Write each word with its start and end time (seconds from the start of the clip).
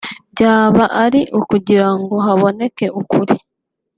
byaba 0.33 0.83
ari 1.03 1.21
ukugira 1.39 1.87
ngo 1.99 2.15
haboneke 2.25 2.85
ukuri 3.01 3.35